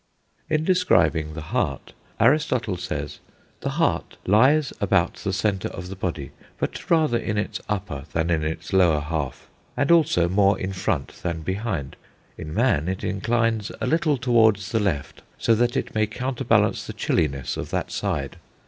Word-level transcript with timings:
In 0.49 0.63
describing 0.63 1.35
the 1.35 1.51
heart 1.53 1.93
Aristotle 2.19 2.75
says: 2.75 3.19
"The 3.59 3.77
heart 3.77 4.17
lies 4.25 4.73
about 4.81 5.13
the 5.17 5.31
centre 5.31 5.67
of 5.67 5.89
the 5.89 5.95
body, 5.95 6.31
but 6.57 6.89
rather 6.89 7.19
in 7.19 7.37
its 7.37 7.61
upper 7.69 8.05
than 8.11 8.31
in 8.31 8.43
its 8.43 8.73
lower 8.73 8.99
half, 8.99 9.47
and 9.77 9.91
also 9.91 10.27
more 10.27 10.59
in 10.59 10.73
front 10.73 11.21
than 11.21 11.43
behind.... 11.43 11.97
In 12.35 12.51
man 12.51 12.89
it 12.89 13.03
inclines 13.03 13.71
a 13.79 13.85
little 13.85 14.17
towards 14.17 14.71
the 14.71 14.79
left, 14.79 15.21
so 15.37 15.53
that 15.53 15.77
it 15.77 15.93
may 15.93 16.07
counterbalance 16.07 16.87
the 16.87 16.93
chilliness 16.93 17.55
of 17.55 17.69
that 17.69 17.91
side. 17.91 18.37